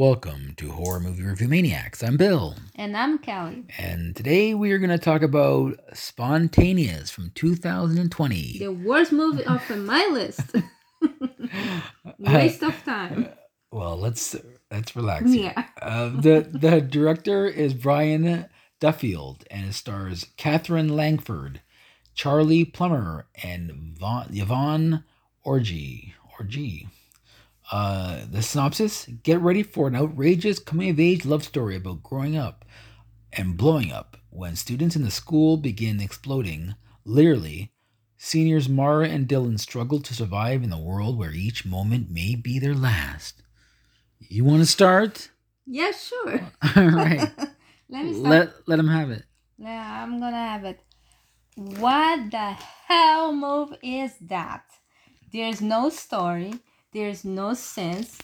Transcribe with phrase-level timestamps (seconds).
[0.00, 2.02] Welcome to Horror Movie Review Maniacs.
[2.02, 3.66] I'm Bill, And I'm Kelly.
[3.76, 8.60] and today we are going to talk about Spontaneous from 2020.
[8.60, 10.54] The worst movie off of my list.
[12.18, 13.28] Waste of time.
[13.70, 14.34] Well, let's
[14.70, 15.30] let's relax.
[15.30, 15.52] here.
[15.54, 15.64] Yeah.
[15.82, 18.46] Uh, the the director is Brian
[18.80, 21.60] Duffield, and it stars Katherine Langford,
[22.14, 25.04] Charlie Plummer, and Yvonne
[25.44, 26.14] Orji.
[26.40, 26.86] Orji.
[27.70, 32.64] Uh, the synopsis: Get ready for an outrageous coming-of-age love story about growing up
[33.32, 36.74] and blowing up when students in the school begin exploding.
[37.04, 37.72] Literally,
[38.18, 42.58] seniors Mara and Dylan struggle to survive in a world where each moment may be
[42.58, 43.42] their last.
[44.18, 45.30] You want to start?
[45.66, 46.40] Yeah, sure.
[46.76, 47.30] All right.
[47.88, 48.26] Let me start.
[48.28, 49.24] let let him have it.
[49.58, 50.78] yeah, I'm gonna have it.
[51.56, 52.56] What the
[52.86, 54.62] hell move is that?
[55.32, 56.54] There's no story.
[56.92, 58.18] There's no sense.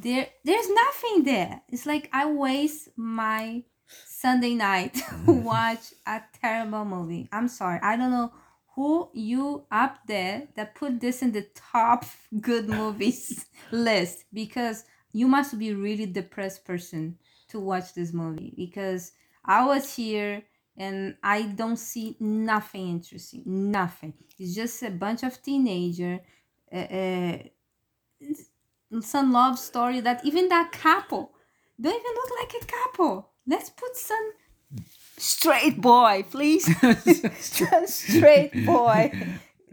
[0.00, 1.62] There, there's nothing there.
[1.68, 3.64] It's like I waste my
[4.06, 4.94] Sunday night
[5.26, 7.28] to watch a terrible movie.
[7.32, 7.80] I'm sorry.
[7.82, 8.32] I don't know
[8.74, 12.04] who you up there that put this in the top
[12.40, 19.12] good movies list because you must be really depressed person to watch this movie because
[19.44, 20.42] I was here
[20.76, 23.42] and I don't see nothing interesting.
[23.44, 24.14] Nothing.
[24.38, 26.20] It's just a bunch of teenager.
[26.72, 27.38] Uh, uh,
[29.00, 31.32] some love story that even that couple
[31.80, 33.30] don't even look like a couple.
[33.46, 34.32] Let's put some
[35.16, 36.64] straight boy, please.
[37.86, 39.12] straight boy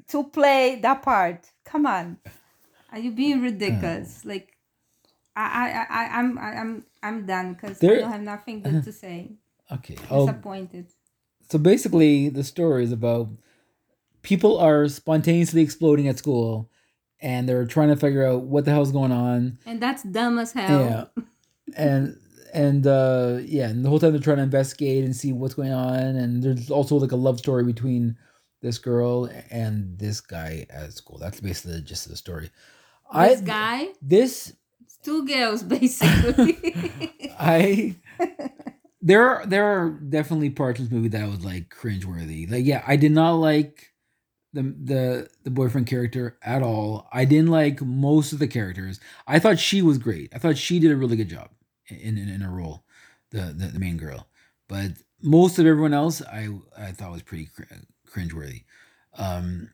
[0.08, 1.52] to play that part.
[1.66, 2.17] Come on.
[2.91, 4.22] Are you being ridiculous?
[4.25, 4.30] Oh.
[4.30, 4.58] Like
[5.36, 8.84] I I I I'm I'm I'm done because I don't have nothing good uh-huh.
[8.84, 9.31] to say.
[9.72, 9.95] Okay.
[10.09, 10.88] Oh, Disappointed.
[11.50, 13.30] so basically, the story is about
[14.23, 16.72] people are spontaneously exploding at school,
[17.22, 19.59] and they're trying to figure out what the hell's going on.
[19.66, 21.09] And that's dumb as hell.
[21.16, 21.23] Yeah.
[21.75, 22.17] And
[22.53, 25.73] and uh yeah, and the whole time they're trying to investigate and see what's going
[25.73, 28.17] on, and there's also like a love story between
[28.62, 31.18] this girl and this guy at school.
[31.18, 32.50] That's basically the gist of the story.
[33.13, 37.34] This guy, this it's two girls basically.
[37.40, 37.96] I
[39.01, 42.50] there are there are definitely parts of this movie that was like cringeworthy.
[42.50, 43.94] Like yeah, I did not like
[44.54, 47.08] the the the boyfriend character at all.
[47.12, 49.00] I didn't like most of the characters.
[49.28, 50.32] I thought she was great.
[50.34, 51.50] I thought she did a really good job
[51.88, 52.84] in in, in her role,
[53.32, 54.28] the, the the main girl.
[54.68, 57.64] But most of everyone else, I I thought was pretty cr-
[58.12, 58.64] cringeworthy.
[59.18, 59.72] Um,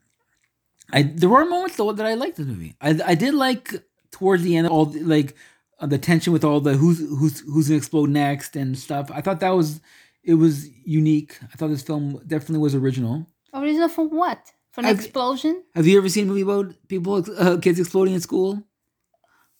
[0.92, 2.74] I there were moments though that I liked this movie.
[2.80, 3.74] I I did like
[4.10, 5.36] towards the end all the, like
[5.80, 9.10] uh, the tension with all the who's who's who's gonna explode next and stuff.
[9.12, 9.80] I thought that was
[10.24, 11.38] it was unique.
[11.42, 13.26] I thought this film definitely was original.
[13.54, 14.52] Original for what?
[14.76, 15.62] For an I've- explosion?
[15.74, 18.62] Have you ever seen a movie about people uh, kids exploding in school?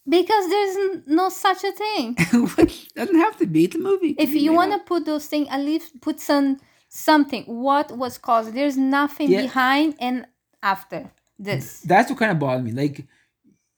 [0.09, 2.15] Because there's no such a thing.
[2.94, 3.65] doesn't have to be.
[3.65, 4.15] It's a movie.
[4.19, 7.44] if you want to put those things, at least put some something.
[7.44, 8.53] What was caused?
[8.54, 9.41] There's nothing Yeah.
[9.43, 10.27] behind and
[10.62, 11.81] after this.
[11.81, 12.72] that's what kind of bothered me.
[12.72, 13.06] Like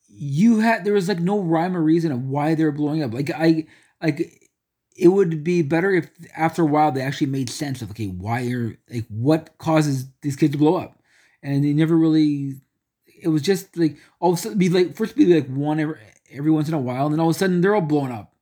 [0.09, 3.15] you had there was like no rhyme or reason of why they're blowing up.
[3.15, 3.66] Like I
[4.03, 4.19] like
[4.97, 8.43] it would be better if after a while they actually made sense of okay why
[8.53, 10.97] are like what causes these kids to blow up,
[11.43, 12.54] and they never really.
[13.21, 15.99] It was just like all of a sudden be like first be like one every,
[16.31, 18.32] every once in a while, and then all of a sudden they're all blown up.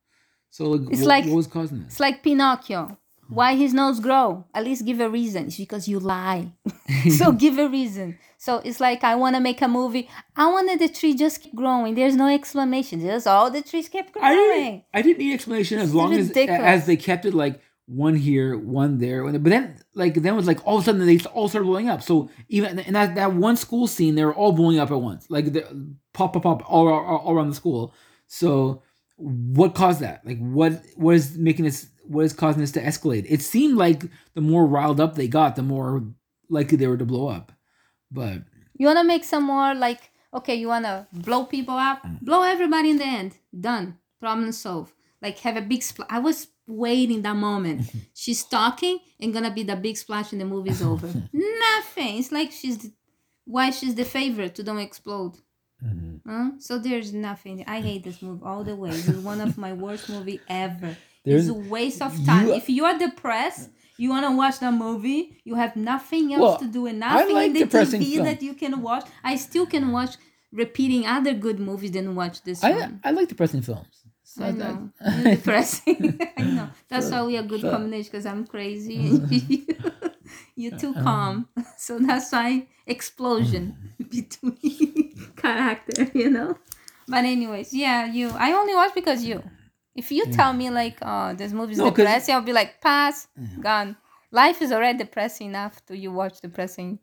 [0.49, 1.93] So like, It's what, like- what was causing this?
[1.93, 2.97] It's like Pinocchio.
[3.27, 3.33] Hmm.
[3.35, 4.45] Why his nose grow?
[4.53, 5.47] At least give a reason.
[5.47, 6.51] It's because you lie.
[7.17, 8.17] so give a reason.
[8.37, 10.07] So it's like I want to make a movie.
[10.35, 11.95] I wanted the tree just keep growing.
[11.95, 13.01] There's no explanation.
[13.01, 14.61] Just all the trees kept I growing.
[14.63, 14.83] didn't.
[14.93, 18.57] I didn't need explanation as It's long as as they kept it like one here,
[18.57, 19.23] one there.
[19.23, 21.89] But then, like, then it was like all of a sudden they all started blowing
[21.89, 22.03] up.
[22.03, 25.29] So even in that, that one school scene, they were all blowing up at once,
[25.29, 25.53] like
[26.13, 27.93] pop, pop, pop all, all, all around the school.
[28.27, 28.83] So
[29.15, 30.25] what caused that?
[30.25, 31.87] Like, what what is making this?
[32.03, 33.25] What is causing this to escalate?
[33.27, 36.03] It seemed like the more riled up they got, the more
[36.49, 37.51] likely they were to blow up.
[38.11, 38.43] But
[38.77, 42.03] You want to make some more like, okay, you want to blow people up?
[42.03, 42.21] Mm.
[42.21, 43.35] Blow everybody in the end.
[43.59, 43.97] Done.
[44.21, 44.93] Problem solved.
[45.21, 46.07] Like have a big splash.
[46.11, 47.89] I was waiting that moment.
[48.13, 51.07] she's talking and gonna be the big splash and the movie's over.
[51.33, 52.17] Nothing.
[52.19, 52.91] It's like she's the,
[53.45, 55.33] why she's the favorite to don't explode.
[55.83, 56.29] Mm-hmm.
[56.29, 56.51] Huh?
[56.59, 57.63] So there's nothing.
[57.67, 58.89] I hate this movie all the way.
[58.89, 60.97] It's one of my worst movie ever.
[61.23, 62.47] There's- it's a waste of time.
[62.47, 66.41] you- if you are depressed, you want to watch the movie, you have nothing else
[66.41, 68.25] Well, to do and nothing like in the TV film.
[68.25, 69.05] that you can watch.
[69.23, 70.15] I still can watch
[70.51, 72.99] repeating other good movies than watch this I one.
[73.03, 74.03] I like depressing films.
[74.29, 74.89] So I know.
[75.23, 76.19] Depressing.
[76.37, 76.69] I know.
[76.89, 79.65] That's why we are good so- combination because I'm crazy and you,
[80.53, 81.47] you're too um, calm.
[81.77, 86.57] So that's why explosion um, between character, you know?
[87.07, 89.41] But anyways, yeah, you I only watch because you.
[89.95, 93.29] If you tell me like, oh, this movie is depressing, I'll be like, pass,
[93.61, 93.95] gone.
[94.31, 95.83] Life is already depressing enough.
[95.85, 96.99] Do you watch depressing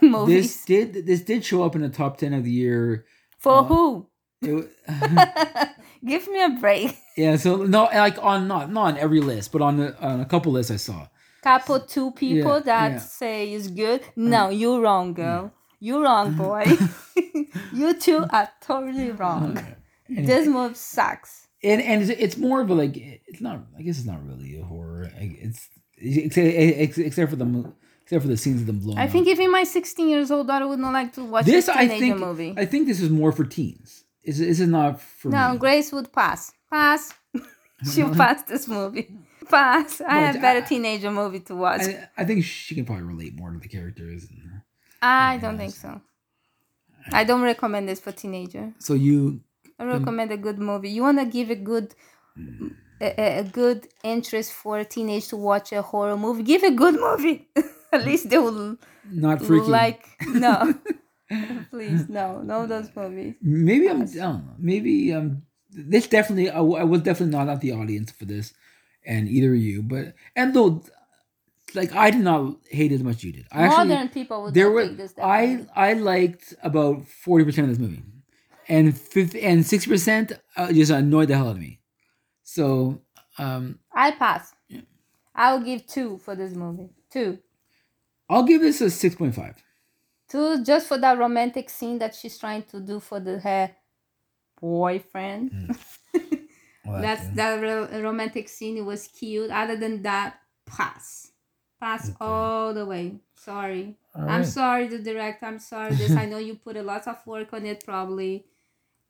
[0.00, 0.64] movies?
[0.64, 3.04] This did this did show up in the top ten of the year.
[3.38, 4.06] For uh, who?
[4.42, 4.70] It
[6.04, 6.96] Give me a break.
[7.16, 10.24] yeah, so no, like on not not on every list, but on the, on a
[10.24, 11.08] couple lists I saw.
[11.42, 12.98] Couple two people Yeah, that yeah.
[12.98, 14.02] say is good.
[14.16, 14.48] No, uh-huh.
[14.50, 15.44] you're wrong, girl.
[15.44, 15.52] Mm.
[15.80, 16.44] You're wrong, uh-huh.
[16.44, 17.24] boy.
[17.72, 19.58] you two are totally wrong.
[20.08, 21.48] This movie sucks.
[21.62, 24.58] and and it's, it's more of a like it's not I guess it's not really
[24.58, 25.10] a horror.
[25.16, 27.72] It's except, except for the
[28.02, 28.98] except for the scenes of them blowing.
[28.98, 29.10] I up.
[29.10, 31.86] think even my 16 years old daughter would not like to watch this this I
[31.86, 32.54] think movie.
[32.56, 34.04] I think this is more for teens.
[34.24, 35.58] This is not for no, me.
[35.58, 36.52] Grace would pass.
[36.70, 37.14] Pass.
[37.92, 39.08] She'll pass this movie.
[39.48, 40.00] Pass.
[40.00, 41.82] I have better teenager movie to watch.
[41.82, 44.28] I, I think she can probably relate more to the characters.
[44.30, 44.60] And,
[45.02, 46.00] I don't think so.
[47.12, 48.74] I don't recommend this for teenager.
[48.78, 49.40] so you
[49.78, 50.90] I recommend a good movie.
[50.90, 51.94] You want to give a good
[53.00, 56.42] a, a- a good interest for a teenage to watch a horror movie.
[56.42, 57.48] Give a good movie.
[57.92, 58.76] At least they will
[59.10, 60.74] not freaking like no.
[61.70, 63.34] Please no, no those movies.
[63.40, 64.02] Maybe I'm.
[64.02, 64.54] I don't know.
[64.58, 65.42] Maybe um.
[65.70, 66.50] This definitely.
[66.50, 68.52] I, I was definitely not at the audience for this,
[69.06, 69.82] and either of you.
[69.82, 70.82] But and though,
[71.74, 73.46] like I did not hate as much as you did.
[73.52, 74.88] I actually Modern people would there were.
[74.88, 75.14] this.
[75.22, 75.66] I.
[75.76, 78.02] I liked about forty percent of this movie,
[78.68, 81.80] and fifty and sixty percent uh, just annoyed the hell out of me.
[82.42, 83.02] So
[83.38, 84.52] um, I pass.
[85.34, 86.90] I will give two for this movie.
[87.12, 87.38] Two.
[88.28, 89.54] I'll give this a six point five.
[90.30, 93.70] Two just for that romantic scene that she's trying to do for the her
[94.60, 95.50] boyfriend.
[96.14, 96.20] Hmm.
[97.00, 98.76] That's that ro- romantic scene.
[98.76, 99.50] It was cute.
[99.50, 101.30] Other than that, pass,
[101.80, 103.16] pass all the way.
[103.36, 105.46] Sorry, I'm sorry, the director.
[105.46, 105.94] I'm sorry.
[105.94, 108.44] This I know you put a lot of work on it, probably,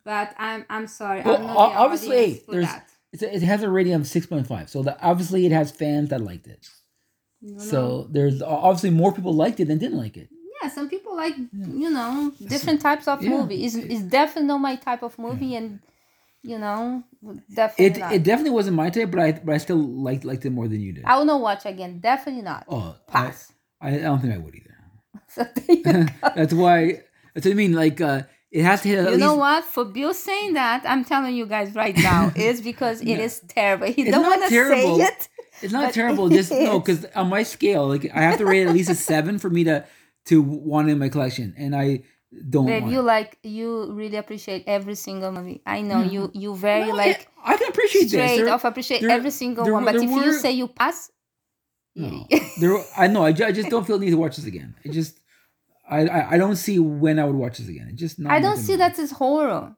[0.04, 1.22] but I'm I'm sorry.
[1.22, 2.80] Well, I'm the obviously, there's-
[3.22, 4.68] a, it has a rating of six point five.
[4.70, 6.68] So that obviously it has fans that liked it.
[7.42, 7.58] Know?
[7.58, 10.28] So there's obviously more people liked it than didn't like it.
[10.62, 13.30] Yeah, some people like you know different types of Yeah.
[13.30, 13.64] movie.
[13.64, 15.80] It's, it's definitely not my type of movie, and
[16.42, 17.02] you know
[17.54, 18.12] definitely It not.
[18.12, 20.80] it definitely wasn't my type, but I but I still liked liked it more than
[20.80, 21.04] you did.
[21.04, 22.00] I will not watch again.
[22.00, 22.64] Definitely not.
[22.68, 23.52] Oh, I, Pass.
[23.80, 24.66] I I don't think I would either.
[25.28, 26.06] So there you go.
[26.34, 27.02] That's why.
[27.34, 27.72] That's what I mean.
[27.72, 29.38] Like uh, it has to hit at You know least.
[29.38, 29.64] what?
[29.64, 33.86] For Bill saying that, I'm telling you guys right now, is because it is terrible.
[33.86, 35.00] He It's don't want to say terrible.
[35.00, 35.28] it.
[35.62, 36.28] It's not terrible.
[36.30, 39.38] Just no, because on my scale, like I have to rate at least a seven
[39.38, 39.84] for me to
[40.26, 42.02] to it in my collection, and I
[42.48, 42.66] don't.
[42.66, 45.62] Babe, you like you really appreciate every single movie.
[45.66, 48.10] I know you you very No, like I, can appreciate this.
[48.10, 49.84] straight There- off appreciate there- every single there- one.
[49.84, 51.10] But there if you say you pass,
[51.96, 52.26] No,
[52.60, 52.78] there.
[52.96, 53.24] I know.
[53.24, 54.74] I, ju- I just don't feel the need to watch this again.
[54.84, 55.18] I just.
[55.90, 57.88] I, I I don't see when I would watch this again.
[57.90, 58.18] It just.
[58.20, 59.74] Not I don't see that as horror.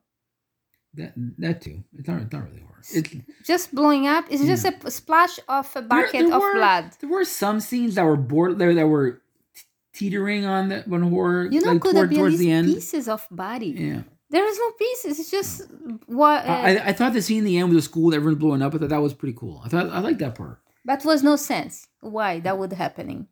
[0.95, 1.85] That that too.
[1.99, 2.21] It's not.
[2.21, 2.83] It's not really horror.
[2.93, 3.15] It's,
[3.47, 4.27] Just blowing up.
[4.29, 6.91] It's just a splash of a bucket there of were- blood.
[7.01, 9.22] There were some scenes that were bored there that were
[9.93, 11.49] teetering on the on horror.
[11.51, 12.67] You know, like could toward, have been towards the end.
[12.69, 13.69] pieces of body.
[13.79, 15.19] Yeah, There is no pieces.
[15.21, 15.63] It's just
[16.07, 16.45] what.
[16.47, 18.75] Uh, I, I thought the scene in the end with the school, everyone blowing up.
[18.75, 19.63] I thought that was pretty cool.
[19.65, 20.59] I thought I liked that part.
[20.85, 23.29] But was no sense why that would happening.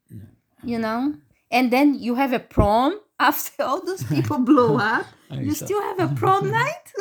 [0.62, 1.14] You know?
[1.50, 5.06] And then you have a prom after all those people blow up.
[5.32, 5.64] you so.
[5.66, 6.92] still have a prom night?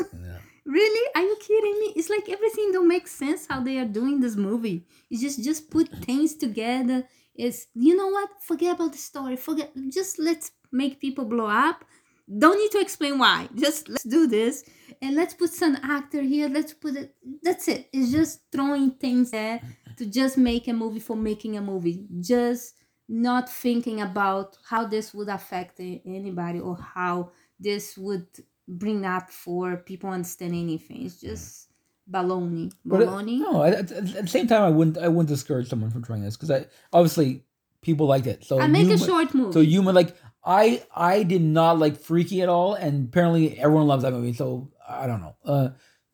[0.65, 1.09] really?
[1.15, 1.93] Are you kidding me?
[1.95, 4.85] It's like everything don't make sense how they are doing this movie.
[5.09, 7.05] It's just just put things together.
[7.39, 8.29] It's you know what?
[8.41, 9.37] Forget about the story.
[9.37, 11.85] Forget just let's make people blow up.
[12.37, 13.47] Don't need to explain why.
[13.55, 14.63] Just let's do this
[15.01, 16.47] and let's put some actor here.
[16.47, 17.15] Let's put it.
[17.41, 17.89] That's it.
[17.91, 19.61] It's just throwing things there
[19.97, 22.05] to just make a movie for making a movie.
[22.19, 22.75] Just
[23.07, 28.27] not thinking about how this would affect anybody or how this would
[28.67, 31.05] bring up for people understand anything.
[31.05, 31.68] It's just
[32.09, 32.71] baloney.
[32.87, 33.39] Baloney.
[33.39, 36.35] no, at, at- the same time, I wouldn't I wouldn't discourage someone from trying this
[36.35, 37.43] because I obviously
[37.81, 38.43] people liked it.
[38.43, 39.53] So I make you a short movie.
[39.53, 43.87] So you might like I I did not like Freaky at all, and apparently everyone
[43.87, 44.33] loves that movie.
[44.33, 45.35] So I don't know.
[45.45, 45.69] Uh,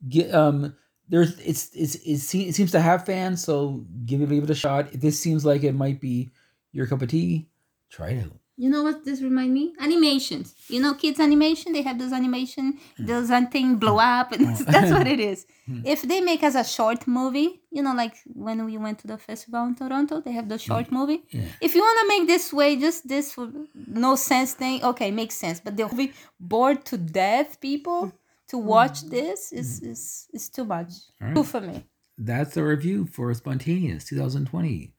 [0.08, 0.74] get, um,
[1.08, 3.42] there's it's it's it, se- it seems to have fans.
[3.44, 4.92] So give it give it a shot.
[4.92, 6.30] If this seems like it might be
[6.72, 7.48] your cup of tea,
[7.90, 8.32] try it out.
[8.58, 9.74] You know what this remind me?
[9.78, 10.54] Animations.
[10.68, 11.74] You know, kids animation.
[11.74, 15.46] They have those animation, those thing blow up, and that's what it is.
[15.84, 19.18] If they make us a short movie, you know, like when we went to the
[19.18, 20.92] festival in Toronto, they have the short mm.
[20.92, 21.24] movie.
[21.60, 25.34] If you want to make this way, just this for no sense thing, okay, makes
[25.34, 25.58] sense.
[25.60, 28.12] But they'll be bored to death, people.
[28.50, 28.62] To mm.
[28.62, 29.58] watch this mm.
[29.58, 30.92] is is is too much.
[31.34, 31.84] Too for me.
[32.16, 34.94] That's our review for Spontaneous 2020.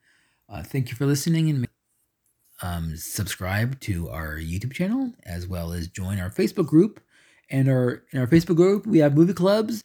[0.49, 1.67] Uh, thank you for listening and
[2.61, 6.99] um, subscribe to our YouTube channel as well as join our Facebook group.
[7.49, 9.83] And our in our Facebook group we have movie clubs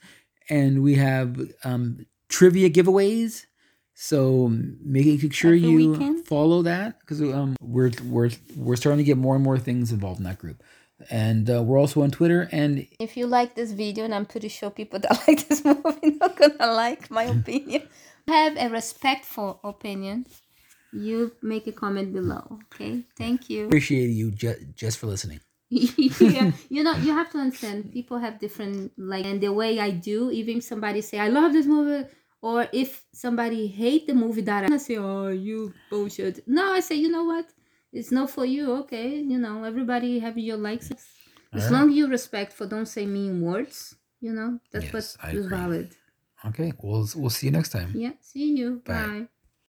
[0.48, 3.46] and we have um, trivia giveaways.
[3.94, 4.50] So
[4.82, 6.26] making sure Every you weekend?
[6.26, 10.18] follow that because um, we're we're we're starting to get more and more things involved
[10.18, 10.62] in that group,
[11.10, 12.48] and uh, we're also on Twitter.
[12.50, 16.16] And If you like this video, and I'm pretty sure people that like this movie
[16.18, 17.82] not gonna like my opinion,
[18.26, 20.26] have a respectful opinion,
[20.92, 22.58] you make a comment below.
[22.74, 23.66] Okay, thank you.
[23.66, 25.40] appreciate you ju- just for listening.
[25.70, 27.92] yeah, you know, you have to understand.
[27.92, 30.30] People have different like, and the way I do.
[30.30, 32.06] Even if somebody say I love this movie,
[32.42, 36.46] or if somebody hate the movie that I say, oh, you bullshit.
[36.46, 37.46] No, I say, you know what?
[37.92, 38.72] It's not for you.
[38.82, 40.90] Okay, you know, everybody have your likes.
[41.54, 43.94] As long you respect for, don't say mean words.
[44.20, 45.96] You know, that's Yes, what is valid.
[46.44, 47.92] Okay, we'll we'll see you next time.
[47.94, 48.12] Yeah.
[48.20, 48.82] See you.
[48.84, 48.92] Bye.
[48.94, 49.28] Bye.